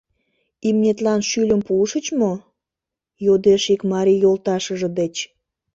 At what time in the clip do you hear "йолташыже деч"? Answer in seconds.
4.23-5.15